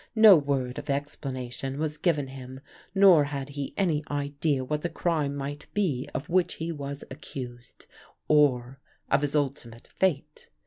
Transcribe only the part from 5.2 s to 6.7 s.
might be of which